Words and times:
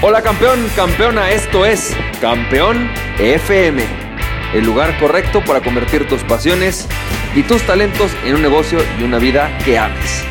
Hola 0.00 0.22
campeón, 0.22 0.64
campeona, 0.76 1.32
esto 1.32 1.66
es 1.66 1.92
Campeón 2.20 2.88
FM, 3.18 3.82
el 4.54 4.64
lugar 4.64 4.96
correcto 5.00 5.42
para 5.44 5.60
convertir 5.60 6.06
tus 6.06 6.22
pasiones 6.22 6.86
y 7.34 7.42
tus 7.42 7.62
talentos 7.62 8.12
en 8.24 8.36
un 8.36 8.42
negocio 8.42 8.78
y 9.00 9.02
una 9.02 9.18
vida 9.18 9.50
que 9.64 9.76
ames. 9.76 10.22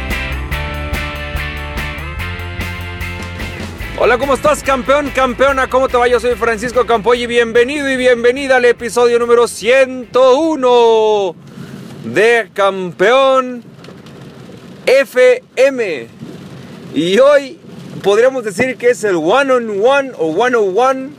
Hola, 3.98 4.18
¿cómo 4.18 4.36
estás 4.36 4.64
campeón, 4.64 5.12
campeona? 5.14 5.70
¿Cómo 5.70 5.90
te 5.90 5.98
va? 5.98 6.08
Yo 6.08 6.22
soy 6.22 6.36
Francisco 6.36 6.86
Campoy 6.86 7.24
y 7.24 7.28
bienvenido 7.28 7.90
y 7.90 7.98
bienvenida 7.98 8.56
al 8.56 8.64
episodio 8.64 9.20
número 9.20 9.50
101 9.50 11.36
de 12.06 12.50
Campeón 12.54 13.66
FM. 14.86 16.08
Y 16.96 17.20
hoy 17.20 17.60
podríamos 18.04 18.44
decir 18.44 18.78
que 18.78 18.90
es 18.90 19.04
el 19.04 19.16
one 19.16 19.52
on 19.52 19.70
one 19.84 20.12
o 20.18 20.28
one 20.28 20.56
on 20.56 20.78
one, 20.78 21.10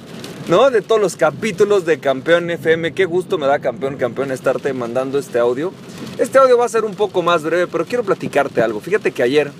¿no? 0.48 0.70
De 0.70 0.82
todos 0.82 1.00
los 1.00 1.16
capítulos 1.16 1.84
de 1.84 1.98
Campeón 1.98 2.50
FM. 2.50 2.92
Qué 2.92 3.04
gusto 3.04 3.38
me 3.38 3.46
da, 3.46 3.58
campeón, 3.58 3.96
campeón, 3.96 4.30
estarte 4.30 4.72
mandando 4.72 5.18
este 5.18 5.38
audio. 5.38 5.72
Este 6.18 6.38
audio 6.38 6.58
va 6.58 6.66
a 6.66 6.68
ser 6.68 6.84
un 6.84 6.94
poco 6.94 7.22
más 7.22 7.42
breve, 7.42 7.66
pero 7.66 7.84
quiero 7.84 8.04
platicarte 8.04 8.62
algo. 8.62 8.80
Fíjate 8.80 9.12
que 9.12 9.22
ayer, 9.22 9.50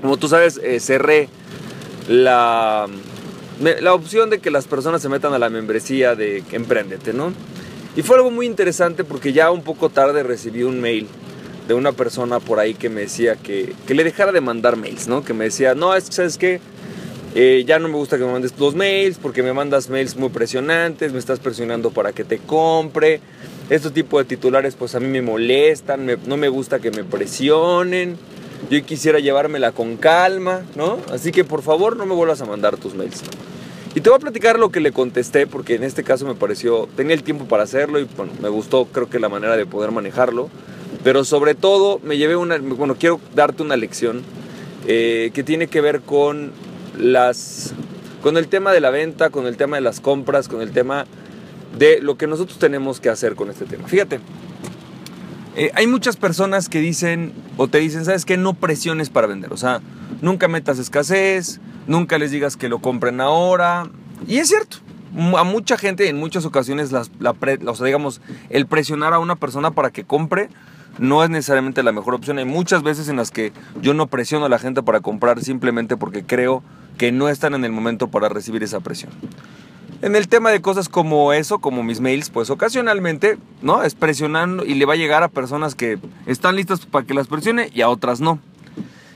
como 0.00 0.16
tú 0.16 0.28
sabes, 0.28 0.60
eh, 0.62 0.80
cerré 0.80 1.28
la, 2.08 2.86
la 3.60 3.94
opción 3.94 4.30
de 4.30 4.38
que 4.38 4.50
las 4.50 4.66
personas 4.66 5.02
se 5.02 5.08
metan 5.08 5.34
a 5.34 5.38
la 5.38 5.50
membresía 5.50 6.14
de 6.14 6.42
Emprendete, 6.52 7.12
¿no? 7.12 7.32
Y 7.96 8.02
fue 8.02 8.16
algo 8.16 8.30
muy 8.30 8.46
interesante 8.46 9.02
porque 9.02 9.32
ya 9.32 9.50
un 9.50 9.62
poco 9.62 9.88
tarde 9.88 10.22
recibí 10.22 10.62
un 10.62 10.80
mail 10.80 11.08
de 11.68 11.74
una 11.74 11.92
persona 11.92 12.40
por 12.40 12.58
ahí 12.58 12.74
que 12.74 12.88
me 12.88 13.02
decía 13.02 13.36
que, 13.36 13.74
que 13.86 13.94
le 13.94 14.02
dejara 14.02 14.32
de 14.32 14.40
mandar 14.40 14.76
mails, 14.76 15.06
¿no? 15.06 15.22
Que 15.22 15.34
me 15.34 15.44
decía, 15.44 15.74
no, 15.74 15.94
es 15.94 16.06
que, 16.06 16.12
¿sabes 16.12 16.38
qué? 16.38 16.60
Eh, 17.34 17.64
ya 17.66 17.78
no 17.78 17.88
me 17.88 17.94
gusta 17.94 18.16
que 18.16 18.24
me 18.24 18.32
mandes 18.32 18.58
los 18.58 18.74
mails 18.74 19.18
porque 19.18 19.42
me 19.42 19.52
mandas 19.52 19.90
mails 19.90 20.16
muy 20.16 20.30
presionantes, 20.30 21.12
me 21.12 21.18
estás 21.18 21.38
presionando 21.40 21.90
para 21.90 22.12
que 22.12 22.24
te 22.24 22.38
compre. 22.38 23.20
Este 23.68 23.90
tipo 23.90 24.18
de 24.18 24.24
titulares 24.24 24.76
pues 24.76 24.94
a 24.94 25.00
mí 25.00 25.08
me 25.08 25.20
molestan, 25.20 26.10
no 26.26 26.36
me 26.38 26.48
gusta 26.48 26.78
que 26.78 26.90
me 26.90 27.04
presionen. 27.04 28.16
Yo 28.70 28.82
quisiera 28.84 29.18
llevármela 29.18 29.72
con 29.72 29.98
calma, 29.98 30.62
¿no? 30.74 30.98
Así 31.12 31.32
que 31.32 31.44
por 31.44 31.62
favor 31.62 31.96
no 31.96 32.06
me 32.06 32.14
vuelvas 32.14 32.40
a 32.40 32.46
mandar 32.46 32.78
tus 32.78 32.94
mails. 32.94 33.22
Y 33.94 34.00
te 34.00 34.08
voy 34.08 34.16
a 34.16 34.20
platicar 34.20 34.58
lo 34.58 34.70
que 34.70 34.80
le 34.80 34.92
contesté 34.92 35.46
porque 35.46 35.74
en 35.74 35.84
este 35.84 36.02
caso 36.02 36.24
me 36.24 36.34
pareció, 36.34 36.88
tenía 36.96 37.14
el 37.14 37.22
tiempo 37.22 37.44
para 37.44 37.64
hacerlo 37.64 38.00
y 38.00 38.08
me 38.40 38.48
gustó 38.48 38.86
creo 38.86 39.10
que 39.10 39.18
la 39.18 39.28
manera 39.28 39.56
de 39.56 39.66
poder 39.66 39.90
manejarlo. 39.90 40.48
Pero 41.04 41.24
sobre 41.24 41.54
todo 41.54 42.00
me 42.02 42.16
llevé 42.16 42.36
una, 42.36 42.58
bueno, 42.58 42.96
quiero 42.98 43.20
darte 43.34 43.62
una 43.62 43.76
lección 43.76 44.22
eh, 44.86 45.30
que 45.34 45.42
tiene 45.42 45.68
que 45.68 45.80
ver 45.80 46.00
con 46.00 46.52
las, 46.98 47.74
con 48.22 48.36
el 48.36 48.48
tema 48.48 48.72
de 48.72 48.80
la 48.80 48.90
venta, 48.90 49.30
con 49.30 49.46
el 49.46 49.56
tema 49.56 49.76
de 49.76 49.82
las 49.82 50.00
compras, 50.00 50.48
con 50.48 50.60
el 50.60 50.72
tema 50.72 51.06
de 51.78 52.00
lo 52.00 52.16
que 52.16 52.26
nosotros 52.26 52.58
tenemos 52.58 53.00
que 53.00 53.08
hacer 53.08 53.34
con 53.34 53.50
este 53.50 53.64
tema. 53.64 53.86
Fíjate, 53.86 54.20
eh, 55.56 55.70
hay 55.74 55.86
muchas 55.86 56.16
personas 56.16 56.68
que 56.68 56.80
dicen 56.80 57.32
o 57.56 57.68
te 57.68 57.78
dicen, 57.78 58.04
¿sabes 58.04 58.24
qué? 58.24 58.36
No 58.36 58.54
presiones 58.54 59.10
para 59.10 59.26
vender. 59.26 59.52
O 59.52 59.56
sea, 59.56 59.80
nunca 60.20 60.48
metas 60.48 60.78
escasez, 60.78 61.60
nunca 61.86 62.18
les 62.18 62.30
digas 62.30 62.56
que 62.56 62.68
lo 62.68 62.78
compren 62.80 63.20
ahora. 63.20 63.90
Y 64.26 64.38
es 64.38 64.48
cierto, 64.48 64.78
a 65.36 65.44
mucha 65.44 65.76
gente 65.76 66.08
en 66.08 66.16
muchas 66.16 66.44
ocasiones 66.44 66.92
la, 66.92 67.02
o 67.66 67.74
sea, 67.74 67.86
digamos, 67.86 68.20
el 68.50 68.66
presionar 68.66 69.12
a 69.12 69.18
una 69.18 69.36
persona 69.36 69.72
para 69.72 69.90
que 69.90 70.04
compre 70.04 70.48
no 70.98 71.24
es 71.24 71.30
necesariamente 71.30 71.82
la 71.82 71.92
mejor 71.92 72.14
opción. 72.14 72.38
Hay 72.38 72.44
muchas 72.44 72.82
veces 72.82 73.08
en 73.08 73.16
las 73.16 73.30
que 73.30 73.52
yo 73.80 73.94
no 73.94 74.06
presiono 74.06 74.46
a 74.46 74.48
la 74.48 74.58
gente 74.58 74.82
para 74.82 75.00
comprar 75.00 75.42
simplemente 75.42 75.96
porque 75.96 76.24
creo 76.24 76.62
que 76.96 77.12
no 77.12 77.28
están 77.28 77.54
en 77.54 77.64
el 77.64 77.72
momento 77.72 78.08
para 78.08 78.28
recibir 78.28 78.62
esa 78.62 78.80
presión. 78.80 79.12
En 80.00 80.14
el 80.14 80.28
tema 80.28 80.50
de 80.50 80.60
cosas 80.60 80.88
como 80.88 81.32
eso, 81.32 81.58
como 81.58 81.82
mis 81.82 82.00
mails, 82.00 82.30
pues 82.30 82.50
ocasionalmente, 82.50 83.36
¿no? 83.62 83.82
Es 83.82 83.94
presionando 83.94 84.64
y 84.64 84.74
le 84.74 84.84
va 84.84 84.92
a 84.92 84.96
llegar 84.96 85.24
a 85.24 85.28
personas 85.28 85.74
que 85.74 85.98
están 86.26 86.54
listas 86.54 86.86
para 86.86 87.04
que 87.04 87.14
las 87.14 87.26
presione 87.26 87.70
y 87.74 87.80
a 87.80 87.88
otras 87.88 88.20
no. 88.20 88.38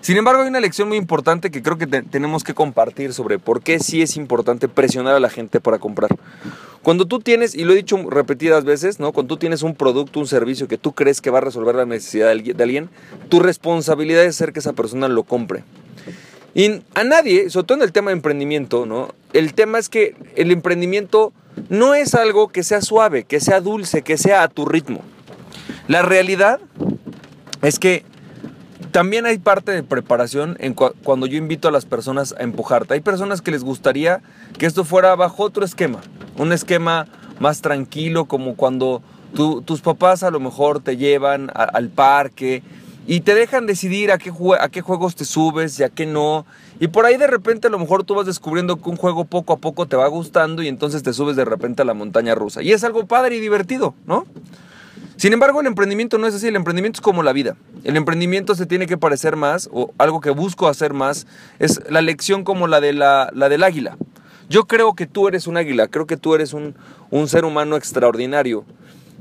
Sin 0.00 0.16
embargo, 0.16 0.42
hay 0.42 0.48
una 0.48 0.58
lección 0.58 0.88
muy 0.88 0.96
importante 0.96 1.52
que 1.52 1.62
creo 1.62 1.78
que 1.78 1.86
tenemos 1.86 2.42
que 2.42 2.54
compartir 2.54 3.14
sobre 3.14 3.38
por 3.38 3.62
qué 3.62 3.78
sí 3.78 4.02
es 4.02 4.16
importante 4.16 4.66
presionar 4.66 5.14
a 5.14 5.20
la 5.20 5.30
gente 5.30 5.60
para 5.60 5.78
comprar. 5.78 6.10
Cuando 6.82 7.06
tú 7.06 7.20
tienes, 7.20 7.54
y 7.54 7.64
lo 7.64 7.72
he 7.72 7.76
dicho 7.76 7.96
repetidas 8.10 8.64
veces, 8.64 8.98
¿no? 8.98 9.12
Cuando 9.12 9.34
tú 9.34 9.38
tienes 9.38 9.62
un 9.62 9.74
producto, 9.74 10.18
un 10.18 10.26
servicio 10.26 10.66
que 10.66 10.78
tú 10.78 10.92
crees 10.92 11.20
que 11.20 11.30
va 11.30 11.38
a 11.38 11.42
resolver 11.42 11.76
la 11.76 11.86
necesidad 11.86 12.34
de 12.34 12.62
alguien, 12.62 12.90
tu 13.28 13.38
responsabilidad 13.38 14.24
es 14.24 14.36
hacer 14.36 14.52
que 14.52 14.58
esa 14.58 14.72
persona 14.72 15.06
lo 15.08 15.22
compre. 15.22 15.62
Y 16.54 16.82
a 16.94 17.04
nadie, 17.04 17.50
sobre 17.50 17.66
todo 17.66 17.78
en 17.78 17.84
el 17.84 17.92
tema 17.92 18.10
de 18.10 18.16
emprendimiento, 18.16 18.84
¿no? 18.84 19.14
El 19.32 19.54
tema 19.54 19.78
es 19.78 19.88
que 19.88 20.16
el 20.34 20.50
emprendimiento 20.50 21.32
no 21.68 21.94
es 21.94 22.14
algo 22.14 22.48
que 22.48 22.62
sea 22.62 22.82
suave, 22.82 23.24
que 23.24 23.40
sea 23.40 23.60
dulce, 23.60 24.02
que 24.02 24.18
sea 24.18 24.42
a 24.42 24.48
tu 24.48 24.66
ritmo. 24.66 25.02
La 25.88 26.02
realidad 26.02 26.60
es 27.62 27.78
que 27.78 28.04
también 28.92 29.24
hay 29.24 29.38
parte 29.38 29.72
de 29.72 29.82
preparación 29.82 30.56
en 30.60 30.74
cuando 30.74 31.26
yo 31.26 31.38
invito 31.38 31.66
a 31.66 31.70
las 31.72 31.86
personas 31.86 32.34
a 32.38 32.42
empujarte. 32.42 32.94
Hay 32.94 33.00
personas 33.00 33.40
que 33.40 33.50
les 33.50 33.64
gustaría 33.64 34.20
que 34.58 34.66
esto 34.66 34.84
fuera 34.84 35.16
bajo 35.16 35.42
otro 35.42 35.64
esquema, 35.64 36.00
un 36.36 36.52
esquema 36.52 37.08
más 37.40 37.62
tranquilo, 37.62 38.26
como 38.26 38.54
cuando 38.54 39.02
tus 39.34 39.80
papás 39.80 40.22
a 40.22 40.30
lo 40.30 40.40
mejor 40.40 40.80
te 40.80 40.98
llevan 40.98 41.50
al 41.54 41.88
parque 41.88 42.62
y 43.06 43.20
te 43.20 43.34
dejan 43.34 43.66
decidir 43.66 44.12
a 44.12 44.18
qué, 44.18 44.30
a 44.60 44.68
qué 44.68 44.82
juegos 44.82 45.16
te 45.16 45.24
subes 45.24 45.80
y 45.80 45.84
a 45.84 45.88
qué 45.88 46.04
no. 46.04 46.44
Y 46.78 46.88
por 46.88 47.06
ahí 47.06 47.16
de 47.16 47.26
repente 47.26 47.68
a 47.68 47.70
lo 47.70 47.78
mejor 47.78 48.04
tú 48.04 48.14
vas 48.14 48.26
descubriendo 48.26 48.76
que 48.76 48.90
un 48.90 48.96
juego 48.96 49.24
poco 49.24 49.54
a 49.54 49.56
poco 49.56 49.86
te 49.86 49.96
va 49.96 50.06
gustando 50.08 50.62
y 50.62 50.68
entonces 50.68 51.02
te 51.02 51.14
subes 51.14 51.34
de 51.34 51.46
repente 51.46 51.80
a 51.80 51.86
la 51.86 51.94
montaña 51.94 52.34
rusa. 52.34 52.62
Y 52.62 52.72
es 52.72 52.84
algo 52.84 53.06
padre 53.06 53.36
y 53.36 53.40
divertido, 53.40 53.94
¿no? 54.06 54.26
Sin 55.16 55.32
embargo, 55.32 55.60
el 55.60 55.66
emprendimiento 55.66 56.18
no 56.18 56.26
es 56.26 56.34
así, 56.34 56.48
el 56.48 56.56
emprendimiento 56.56 56.98
es 56.98 57.00
como 57.00 57.22
la 57.22 57.32
vida. 57.32 57.56
El 57.84 57.96
emprendimiento 57.96 58.54
se 58.54 58.66
tiene 58.66 58.86
que 58.86 58.96
parecer 58.96 59.36
más, 59.36 59.68
o 59.72 59.92
algo 59.98 60.20
que 60.20 60.30
busco 60.30 60.68
hacer 60.68 60.94
más, 60.94 61.26
es 61.58 61.80
la 61.88 62.02
lección 62.02 62.44
como 62.44 62.66
la, 62.66 62.80
de 62.80 62.92
la, 62.92 63.30
la 63.34 63.48
del 63.48 63.62
águila. 63.62 63.96
Yo 64.48 64.64
creo 64.64 64.94
que 64.94 65.06
tú 65.06 65.28
eres 65.28 65.46
un 65.46 65.56
águila, 65.56 65.88
creo 65.88 66.06
que 66.06 66.16
tú 66.16 66.34
eres 66.34 66.52
un, 66.52 66.74
un 67.10 67.28
ser 67.28 67.44
humano 67.44 67.76
extraordinario. 67.76 68.64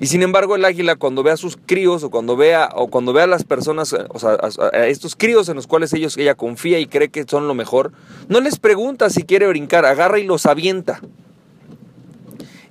Y 0.01 0.07
sin 0.07 0.24
embargo, 0.24 0.56
el 0.56 0.66
águila 0.66 0.96
cuando 0.96 1.22
ve 1.22 1.30
a 1.30 1.38
sus 1.38 1.57
críos 1.57 2.03
o 2.03 2.09
cuando 2.09 2.35
vea 2.35 2.69
o 2.74 2.88
cuando 2.88 3.13
ve 3.13 3.22
a 3.22 3.28
las 3.28 3.44
personas, 3.44 3.94
o 3.94 4.18
sea, 4.18 4.35
a, 4.74 4.88
estos 4.88 5.16
críos 5.16 5.47
en 5.47 5.56
los 5.56 5.68
cuales 5.68 5.94
ellos 5.94 6.18
ella 6.18 6.34
confía 6.34 6.80
y 6.80 6.88
cree 6.88 7.09
que 7.09 7.24
son 7.28 7.47
lo 7.47 7.53
mejor, 7.53 7.91
no 8.28 8.40
les 8.41 8.57
pregunta 8.57 9.12
si 9.12 9.24
quiere 9.24 9.47
brincar, 9.47 9.85
agarra 9.85 10.18
y 10.18 10.25
los 10.25 10.47
avienta. 10.47 11.01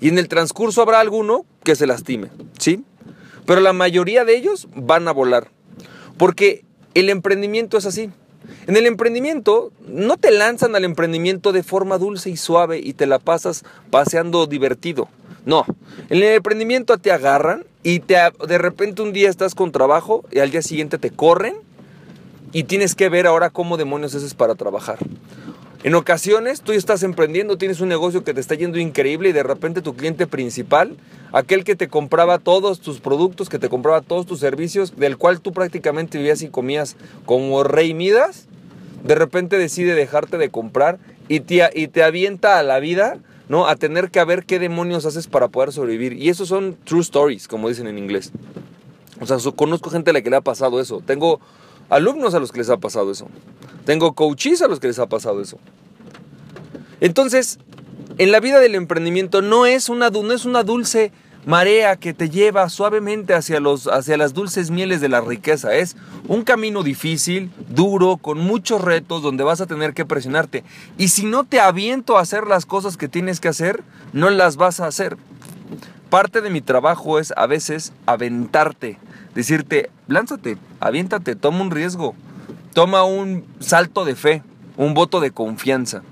Y 0.01 0.09
en 0.09 0.19
el 0.19 0.27
transcurso 0.27 0.83
habrá 0.83 0.99
alguno 0.99 1.45
que 1.63 1.77
se 1.77 1.87
lastime, 1.87 2.31
¿sí? 2.59 2.83
Pero 3.47 3.61
la 3.61 3.73
mayoría 3.73 4.25
de 4.25 4.37
ellos 4.37 4.69
van 4.75 5.09
a 5.09 5.13
volar. 5.13 5.49
Porque 6.17 6.65
el 6.95 7.09
emprendimiento 7.09 7.79
es 7.79 7.87
así. 7.87 8.11
En 8.67 8.77
el 8.77 8.87
emprendimiento 8.87 9.73
no 9.87 10.17
te 10.17 10.31
lanzan 10.31 10.75
al 10.77 10.85
emprendimiento 10.85 11.53
de 11.53 11.63
forma 11.63 11.99
dulce 11.99 12.31
y 12.31 12.37
suave 12.37 12.79
y 12.79 12.95
te 12.95 13.07
la 13.07 13.19
pasas 13.19 13.65
paseando 13.91 14.47
divertido. 14.47 15.09
No, 15.47 15.65
en 16.11 16.19
el 16.19 16.35
emprendimiento 16.35 16.99
te 16.99 17.13
agarran 17.13 17.65
y 17.83 18.01
te, 18.01 18.17
de 18.47 18.59
repente 18.59 19.03
un 19.03 19.13
día 19.13 19.31
estás 19.31 19.55
con 19.55 19.73
trabajo 19.73 20.25
y 20.31 20.41
al 20.41 20.51
día 20.51 20.63
siguiente 20.63 20.99
te 20.99 21.11
corren 21.11 21.55
y 22.53 22.65
tienes 22.65 22.95
que 22.95 23.09
ver 23.09 23.27
ahora 23.27 23.51
cómo 23.51 23.77
demonios 23.77 24.15
haces 24.15 24.35
para 24.35 24.55
trabajar. 24.55 24.99
En 25.83 25.95
ocasiones 25.95 26.61
tú 26.61 26.73
estás 26.73 27.03
emprendiendo, 27.03 27.57
tienes 27.57 27.81
un 27.81 27.89
negocio 27.89 28.23
que 28.23 28.35
te 28.35 28.41
está 28.41 28.55
yendo 28.55 28.79
increíble 28.79 29.31
y 29.31 29.33
de 29.33 29.43
repente 29.43 29.81
tu 29.81 29.97
cliente 29.97 30.27
principal, 30.27 30.97
aquel 31.33 31.65
que 31.65 31.77
te 31.77 31.89
compraba 31.89 32.39
todos 32.39 32.81
tus 32.81 33.01
productos, 33.01 33.49
que 33.49 33.59
te 33.59 33.69
compraba 33.69 34.01
todos 34.01 34.27
tus 34.27 34.41
servicios, 34.41 34.97
del 34.97 35.17
cual 35.17 35.41
tú 35.41 35.53
prácticamente 35.53 36.19
vivías 36.19 36.43
y 36.43 36.49
comías 36.49 36.97
como 37.27 37.63
rey 37.63 37.95
Midas, 37.95 38.47
de 39.05 39.15
repente 39.15 39.59
decide 39.59 39.95
dejarte 39.95 40.39
de 40.39 40.51
comprar 40.51 40.99
y 41.29 41.41
te, 41.41 42.03
avienta 42.03 42.59
a 42.59 42.63
la 42.63 42.81
vida, 42.81 43.19
¿no? 43.49 43.67
A 43.67 43.77
tener 43.77 44.11
que 44.11 44.23
ver 44.25 44.45
qué 44.45 44.59
demonios 44.59 45.07
haces 45.07 45.27
para 45.27 45.49
poder 45.49 45.73
sobrevivir. 45.73 46.15
Y 46.15 46.29
esos 46.29 46.49
son 46.49 46.77
true 46.85 47.01
stories, 47.01 47.47
como 47.47 47.69
dicen 47.69 47.87
en 47.87 47.99
inglés. 47.99 48.33
O 49.21 49.27
sea, 49.27 49.37
conozco 49.53 49.91
gente 49.91 50.11
a 50.11 50.13
la 50.13 50.23
que 50.23 50.31
le 50.31 50.37
ha 50.37 50.41
pasado 50.41 50.81
eso. 50.81 51.03
Tengo 51.07 51.41
alumnos 51.89 52.35
a 52.35 52.41
los 52.41 52.51
que 52.51 52.59
les 52.59 52.69
ha 52.69 52.79
pasado 52.79 53.13
eso. 53.13 53.29
Tengo 53.85 54.15
coaches 54.15 54.61
a 54.63 54.69
los 54.69 54.81
que 54.81 54.89
les 54.89 54.99
ha 54.99 55.07
pasado 55.07 55.41
eso. 55.41 55.59
Entonces, 57.01 57.59
en 58.21 58.33
la 58.33 58.41
vida 58.41 58.61
del 58.61 58.75
emprendimiento 58.75 59.41
no 59.41 59.65
es 59.65 59.89
una, 59.89 60.11
no 60.11 60.33
es 60.35 60.45
una 60.45 60.63
dulce 60.63 61.11
marea 61.47 61.97
que 61.97 62.13
te 62.13 62.29
lleva 62.29 62.69
suavemente 62.69 63.33
hacia, 63.33 63.61
los, 63.61 63.87
hacia 63.87 64.19
las 64.19 64.35
dulces 64.35 64.71
mieles 64.71 65.01
de 65.01 65.09
la 65.09 65.23
riqueza. 65.23 65.75
Es 65.75 65.97
un 66.29 66.43
camino 66.43 66.83
difícil, 66.83 67.51
duro, 67.71 68.19
con 68.19 68.37
muchos 68.37 68.83
retos, 68.83 69.23
donde 69.23 69.43
vas 69.43 69.63
a 69.63 69.67
tener 69.67 69.95
que 69.95 70.05
presionarte. 70.05 70.65
Y 70.99 71.09
si 71.09 71.25
no 71.25 71.45
te 71.45 71.61
aviento 71.61 72.19
a 72.19 72.21
hacer 72.21 72.47
las 72.47 72.67
cosas 72.67 72.99
que 72.99 73.09
tienes 73.09 73.41
que 73.41 73.49
hacer, 73.49 73.83
no 74.13 74.29
las 74.29 74.57
vas 74.57 74.81
a 74.81 74.87
hacer. 74.87 75.17
Parte 76.11 76.43
de 76.43 76.51
mi 76.51 76.61
trabajo 76.61 77.21
es 77.21 77.33
a 77.39 77.47
veces 77.47 77.95
aventarte, 78.05 78.99
decirte, 79.35 79.89
lánzate, 80.09 80.59
aviéntate, 80.79 81.37
toma 81.37 81.63
un 81.63 81.71
riesgo, 81.71 82.15
toma 82.75 83.03
un 83.03 83.47
salto 83.61 84.05
de 84.05 84.15
fe, 84.15 84.43
un 84.77 84.93
voto 84.93 85.21
de 85.21 85.31
confianza. 85.31 86.03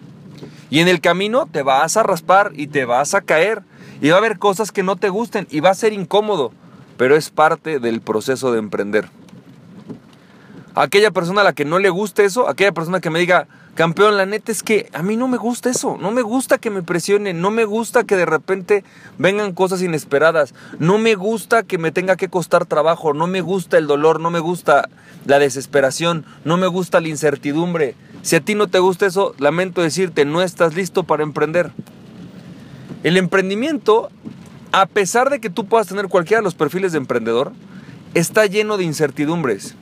Y 0.71 0.81
en 0.81 0.89
el 0.89 1.01
camino 1.01 1.47
te 1.51 1.63
vas 1.63 1.97
a 1.97 2.03
raspar 2.03 2.53
y 2.55 2.67
te 2.67 2.85
vas 2.85 3.15
a 3.15 3.21
caer. 3.21 3.63
Y 4.01 4.11
va 4.11 4.17
a 4.17 4.19
haber 4.19 4.39
cosas 4.39 4.71
que 4.71 4.83
no 4.83 4.97
te 4.97 5.09
gusten 5.09 5.47
y 5.51 5.61
va 5.61 5.71
a 5.71 5.75
ser 5.75 5.93
incómodo. 5.93 6.53
Pero 6.97 7.17
es 7.17 7.31
parte 7.31 7.79
del 7.79 8.01
proceso 8.01 8.53
de 8.53 8.59
emprender. 8.59 9.09
Aquella 10.75 11.11
persona 11.11 11.41
a 11.41 11.45
la 11.45 11.53
que 11.53 11.65
no 11.65 11.79
le 11.79 11.91
guste 11.91 12.25
eso, 12.25 12.49
aquella 12.49 12.73
persona 12.73 13.01
que 13.01 13.11
me 13.11 13.19
diga, 13.19 13.49
campeón, 13.79 14.17
la 14.17 14.27
neta 14.27 14.51
es 14.51 14.65
que 14.65 14.91
a 14.93 15.05
mí 15.05 15.17
no 15.17 15.29
me 15.29 15.37
gusta 15.37 15.71
eso, 15.71 15.97
no 16.01 16.11
me 16.11 16.23
gusta 16.23 16.59
que 16.59 16.69
me 16.69 16.83
presionen, 16.83 17.41
no 17.41 17.53
me 17.53 17.65
gusta 17.65 18.03
que 18.03 18.17
de 18.17 18.27
repente 18.27 18.83
vengan 19.19 19.53
cosas 19.53 19.83
inesperadas, 19.83 20.53
no 20.81 20.99
me 20.99 21.15
gusta 21.15 21.63
que 21.63 21.79
me 21.79 21.93
tenga 21.93 22.17
que 22.17 22.27
costar 22.27 22.67
trabajo, 22.67 23.15
no 23.15 23.29
me 23.29 23.41
gusta 23.41 23.79
el 23.79 23.87
dolor, 23.87 24.19
no 24.19 24.33
me 24.33 24.41
gusta 24.41 24.89
la 25.27 25.39
desesperación, 25.39 26.27
no 26.45 26.57
me 26.57 26.67
gusta 26.67 27.01
la 27.01 27.07
incertidumbre. 27.07 27.95
Si 28.23 28.35
a 28.35 28.41
ti 28.41 28.57
no 28.57 28.67
te 28.67 28.81
gusta 28.81 29.07
eso, 29.07 29.37
lamento 29.39 29.81
decirte, 29.81 30.25
no 30.25 30.43
estás 30.43 30.75
listo 30.75 31.05
para 31.05 31.23
emprender. 31.23 31.71
El 33.05 33.17
emprendimiento, 33.17 34.09
a 34.73 34.87
pesar 34.87 35.31
de 35.31 35.39
que 35.39 35.51
tú 35.51 35.67
puedas 35.67 35.87
tener 35.87 36.09
cualquiera 36.09 36.41
de 36.41 36.45
los 36.45 36.57
perfiles 36.57 36.91
de 36.91 36.99
emprendedor, 36.99 37.53
está 38.15 38.45
lleno 38.47 38.77
de 38.77 38.83
incertidumbres 38.83 39.77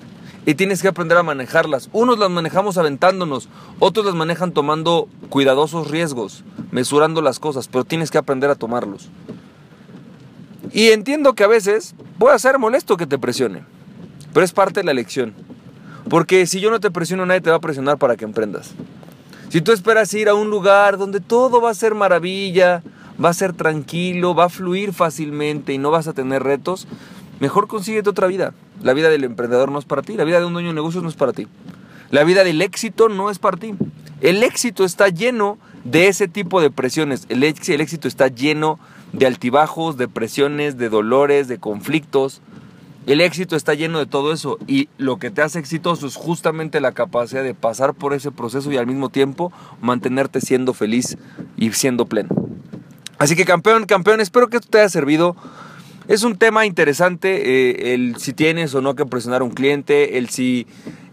y 0.46 0.54
tienes 0.54 0.80
que 0.80 0.88
aprender 0.88 1.18
a 1.18 1.24
manejarlas. 1.24 1.90
Unos 1.92 2.18
las 2.18 2.30
manejamos 2.30 2.78
aventándonos, 2.78 3.48
otros 3.80 4.06
las 4.06 4.14
manejan 4.14 4.52
tomando 4.52 5.08
cuidadosos 5.28 5.90
riesgos, 5.90 6.44
mesurando 6.70 7.20
las 7.20 7.40
cosas, 7.40 7.68
pero 7.68 7.84
tienes 7.84 8.12
que 8.12 8.18
aprender 8.18 8.48
a 8.48 8.54
tomarlos. 8.54 9.10
Y 10.72 10.90
entiendo 10.90 11.34
que 11.34 11.44
a 11.44 11.48
veces 11.48 11.96
puede 12.18 12.38
ser 12.38 12.58
molesto 12.58 12.96
que 12.96 13.06
te 13.06 13.18
presione, 13.18 13.64
pero 14.32 14.44
es 14.44 14.52
parte 14.52 14.80
de 14.80 14.84
la 14.84 14.94
lección. 14.94 15.34
Porque 16.08 16.46
si 16.46 16.60
yo 16.60 16.70
no 16.70 16.78
te 16.78 16.92
presiono, 16.92 17.26
nadie 17.26 17.40
te 17.40 17.50
va 17.50 17.56
a 17.56 17.60
presionar 17.60 17.98
para 17.98 18.16
que 18.16 18.24
emprendas. 18.24 18.70
Si 19.48 19.60
tú 19.60 19.72
esperas 19.72 20.14
ir 20.14 20.28
a 20.28 20.34
un 20.34 20.50
lugar 20.50 20.96
donde 20.96 21.20
todo 21.20 21.60
va 21.60 21.70
a 21.70 21.74
ser 21.74 21.96
maravilla, 21.96 22.82
va 23.22 23.30
a 23.30 23.34
ser 23.34 23.52
tranquilo, 23.52 24.34
va 24.34 24.44
a 24.44 24.48
fluir 24.48 24.92
fácilmente 24.92 25.72
y 25.72 25.78
no 25.78 25.90
vas 25.90 26.06
a 26.06 26.12
tener 26.12 26.42
retos, 26.42 26.86
mejor 27.40 27.68
consíguete 27.68 28.10
otra 28.10 28.26
vida. 28.26 28.54
La 28.82 28.92
vida 28.92 29.08
del 29.08 29.24
emprendedor 29.24 29.70
no 29.70 29.78
es 29.78 29.84
para 29.84 30.02
ti, 30.02 30.14
la 30.14 30.24
vida 30.24 30.38
de 30.40 30.46
un 30.46 30.52
dueño 30.52 30.68
de 30.68 30.74
negocios 30.74 31.02
no 31.02 31.08
es 31.08 31.16
para 31.16 31.32
ti. 31.32 31.46
La 32.10 32.24
vida 32.24 32.44
del 32.44 32.62
éxito 32.62 33.08
no 33.08 33.30
es 33.30 33.38
para 33.38 33.56
ti. 33.56 33.74
El 34.20 34.42
éxito 34.42 34.84
está 34.84 35.08
lleno 35.08 35.58
de 35.84 36.08
ese 36.08 36.28
tipo 36.28 36.60
de 36.60 36.70
presiones. 36.70 37.26
El, 37.28 37.42
éxito 37.42 38.08
está 38.08 38.28
lleno 38.28 38.78
de 39.12 39.26
altibajos, 39.26 39.96
de 39.96 40.08
presiones, 40.08 40.78
de 40.78 40.88
dolores, 40.88 41.48
de 41.48 41.58
conflictos. 41.58 42.40
El 43.06 43.20
éxito 43.20 43.54
está 43.54 43.74
lleno 43.74 43.98
de 43.98 44.06
todo 44.06 44.32
eso 44.32 44.58
y 44.66 44.88
lo 44.98 45.18
que 45.18 45.30
te 45.30 45.42
hace 45.42 45.58
exitoso 45.58 46.06
es 46.06 46.16
justamente 46.16 46.80
la 46.80 46.92
capacidad 46.92 47.44
de 47.44 47.54
pasar 47.54 47.94
por 47.94 48.14
ese 48.14 48.32
proceso 48.32 48.72
y 48.72 48.78
al 48.78 48.86
mismo 48.86 49.10
tiempo 49.10 49.52
mantenerte 49.80 50.40
siendo 50.40 50.74
feliz 50.74 51.16
y 51.56 51.70
siendo 51.72 52.06
pleno. 52.06 52.30
Así 53.18 53.36
que 53.36 53.44
campeón, 53.44 53.86
campeón, 53.86 54.20
espero 54.20 54.48
que 54.48 54.56
esto 54.56 54.68
te 54.68 54.78
haya 54.78 54.88
servido 54.88 55.36
es 56.08 56.22
un 56.22 56.36
tema 56.36 56.66
interesante 56.66 57.70
eh, 57.70 57.94
el 57.94 58.16
si 58.16 58.32
tienes 58.32 58.74
o 58.74 58.82
no 58.82 58.94
que 58.94 59.06
presionar 59.06 59.40
a 59.40 59.44
un 59.44 59.50
cliente, 59.50 60.18
el 60.18 60.28
si 60.28 60.66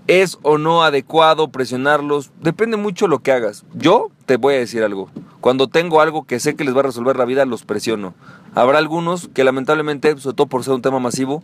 es 0.08 0.38
o 0.44 0.58
no 0.58 0.84
adecuado 0.84 1.48
presionarlos. 1.50 2.32
Depende 2.42 2.78
mucho 2.78 3.08
lo 3.08 3.20
que 3.20 3.32
hagas. 3.32 3.66
Yo 3.74 4.12
te 4.26 4.38
voy 4.38 4.56
a 4.56 4.60
decir 4.60 4.84
algo. 4.84 5.10
Cuando 5.42 5.68
tengo 5.68 6.02
algo 6.02 6.24
que 6.24 6.40
sé 6.40 6.56
que 6.56 6.64
les 6.64 6.76
va 6.76 6.82
a 6.82 6.84
resolver 6.84 7.16
la 7.16 7.26
vida, 7.26 7.46
los 7.46 7.64
presiono. 7.64 8.14
Habrá 8.56 8.78
algunos 8.78 9.30
que 9.34 9.44
lamentablemente, 9.44 10.18
sobre 10.18 10.36
todo 10.36 10.48
por 10.48 10.64
ser 10.64 10.74
un 10.74 10.82
tema 10.82 11.00
masivo, 11.00 11.44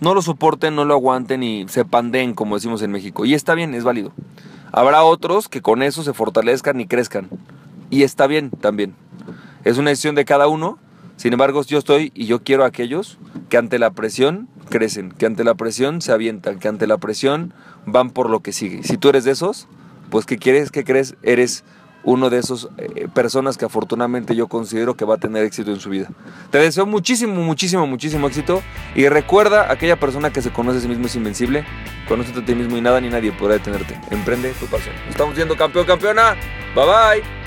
no 0.00 0.14
lo 0.14 0.22
soporten, 0.22 0.74
no 0.74 0.84
lo 0.84 0.94
aguanten 0.94 1.42
y 1.42 1.66
se 1.68 1.84
pandeen, 1.84 2.34
como 2.34 2.54
decimos 2.54 2.82
en 2.82 2.92
México. 2.92 3.24
Y 3.24 3.34
está 3.34 3.54
bien, 3.54 3.74
es 3.74 3.84
válido. 3.84 4.12
Habrá 4.70 5.02
otros 5.02 5.48
que 5.48 5.62
con 5.62 5.82
eso 5.82 6.02
se 6.04 6.12
fortalezcan 6.12 6.80
y 6.80 6.86
crezcan. 6.86 7.28
Y 7.90 8.02
está 8.02 8.26
bien 8.26 8.50
también. 8.50 8.94
Es 9.64 9.78
una 9.78 9.90
decisión 9.90 10.14
de 10.14 10.24
cada 10.24 10.46
uno 10.46 10.78
sin 11.18 11.32
embargo, 11.32 11.62
yo 11.64 11.78
estoy 11.78 12.12
y 12.14 12.26
yo 12.26 12.44
quiero 12.44 12.62
a 12.62 12.68
aquellos 12.68 13.18
que 13.48 13.56
ante 13.56 13.80
la 13.80 13.90
presión 13.90 14.48
crecen, 14.70 15.10
que 15.10 15.26
ante 15.26 15.42
la 15.42 15.54
presión 15.54 16.00
se 16.00 16.12
avientan, 16.12 16.60
que 16.60 16.68
ante 16.68 16.86
la 16.86 16.98
presión 16.98 17.52
van 17.86 18.10
por 18.10 18.30
lo 18.30 18.38
que 18.38 18.52
sigue. 18.52 18.84
Si 18.84 18.98
tú 18.98 19.08
eres 19.08 19.24
de 19.24 19.32
esos, 19.32 19.66
pues 20.10 20.26
¿qué 20.26 20.38
quieres? 20.38 20.70
¿Qué 20.70 20.84
crees? 20.84 21.16
Eres 21.24 21.64
uno 22.04 22.30
de 22.30 22.38
esos 22.38 22.68
eh, 22.78 23.08
personas 23.12 23.58
que 23.58 23.64
afortunadamente 23.64 24.36
yo 24.36 24.46
considero 24.46 24.96
que 24.96 25.04
va 25.04 25.16
a 25.16 25.18
tener 25.18 25.44
éxito 25.44 25.72
en 25.72 25.80
su 25.80 25.90
vida. 25.90 26.08
Te 26.52 26.58
deseo 26.58 26.86
muchísimo, 26.86 27.34
muchísimo, 27.34 27.84
muchísimo 27.88 28.28
éxito 28.28 28.62
y 28.94 29.08
recuerda, 29.08 29.72
aquella 29.72 29.98
persona 29.98 30.32
que 30.32 30.40
se 30.40 30.50
conoce 30.50 30.78
a 30.78 30.80
sí 30.82 30.88
mismo 30.88 31.06
es 31.06 31.16
invencible, 31.16 31.64
conócete 32.06 32.38
a 32.38 32.44
ti 32.44 32.54
mismo 32.54 32.76
y 32.76 32.80
nada 32.80 33.00
ni 33.00 33.08
nadie 33.08 33.32
podrá 33.32 33.54
detenerte. 33.54 34.00
Emprende 34.12 34.52
tu 34.52 34.66
pasión. 34.66 34.94
Estamos 35.10 35.34
viendo 35.34 35.56
campeón, 35.56 35.84
campeona. 35.84 36.36
Bye 36.76 36.84
bye. 36.84 37.37